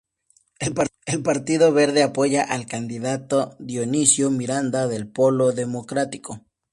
El 1.05 1.21
Partido 1.21 1.73
Verde 1.73 2.01
apoya 2.01 2.41
al 2.41 2.65
candidato 2.65 3.55
Dionisio 3.59 4.31
Miranda 4.31 4.87
del 4.87 5.07
Polo 5.07 5.51
Democrático. 5.51 6.39